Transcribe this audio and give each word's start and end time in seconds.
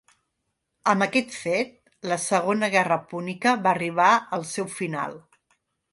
Amb 0.93 1.05
aquest 1.05 1.35
fet, 1.41 1.75
la 2.11 2.17
Segona 2.25 2.71
Guerra 2.77 2.99
Púnica 3.13 3.55
va 3.69 3.75
arribar 3.77 4.09
al 4.39 4.49
seu 4.57 4.71
final. 4.81 5.15